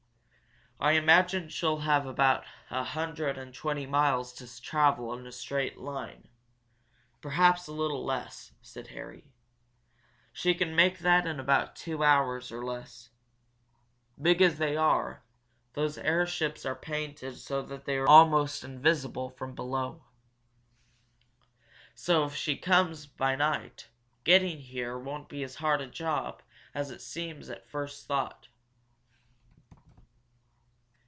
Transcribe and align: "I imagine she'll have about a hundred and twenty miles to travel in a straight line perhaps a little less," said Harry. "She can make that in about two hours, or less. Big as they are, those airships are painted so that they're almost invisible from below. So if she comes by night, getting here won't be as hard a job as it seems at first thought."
"I 0.83 0.93
imagine 0.93 1.47
she'll 1.49 1.81
have 1.81 2.07
about 2.07 2.43
a 2.71 2.83
hundred 2.83 3.37
and 3.37 3.53
twenty 3.53 3.85
miles 3.85 4.33
to 4.33 4.61
travel 4.63 5.13
in 5.13 5.27
a 5.27 5.31
straight 5.31 5.77
line 5.77 6.27
perhaps 7.21 7.67
a 7.67 7.71
little 7.71 8.03
less," 8.03 8.53
said 8.63 8.87
Harry. 8.87 9.31
"She 10.33 10.55
can 10.55 10.75
make 10.75 10.97
that 10.97 11.27
in 11.27 11.39
about 11.39 11.75
two 11.75 12.03
hours, 12.03 12.51
or 12.51 12.65
less. 12.65 13.11
Big 14.19 14.41
as 14.41 14.57
they 14.57 14.75
are, 14.75 15.21
those 15.73 15.99
airships 15.99 16.65
are 16.65 16.73
painted 16.75 17.37
so 17.37 17.61
that 17.61 17.85
they're 17.85 18.09
almost 18.09 18.63
invisible 18.63 19.29
from 19.29 19.53
below. 19.53 20.05
So 21.93 22.25
if 22.25 22.33
she 22.33 22.57
comes 22.57 23.05
by 23.05 23.35
night, 23.35 23.87
getting 24.23 24.57
here 24.57 24.97
won't 24.97 25.29
be 25.29 25.43
as 25.43 25.53
hard 25.57 25.79
a 25.79 25.85
job 25.85 26.41
as 26.73 26.89
it 26.89 27.03
seems 27.03 27.51
at 27.51 27.69
first 27.69 28.07
thought." 28.07 28.47